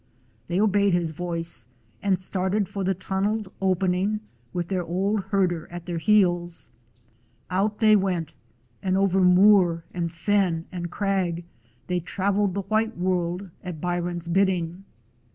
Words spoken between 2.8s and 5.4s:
the tunneled opening, with their old